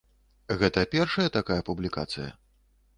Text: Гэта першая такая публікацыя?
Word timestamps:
Гэта 0.61 0.87
першая 0.97 1.27
такая 1.37 1.61
публікацыя? 1.71 2.29